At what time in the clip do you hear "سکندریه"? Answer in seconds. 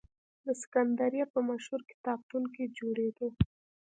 0.61-1.25